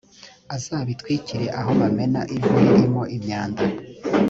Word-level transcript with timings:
azabitwikire 0.55 1.45
aho 1.59 1.71
bamena 1.79 2.21
ivu 2.35 2.53
ririmo 2.63 3.03
imyanda 3.15 3.63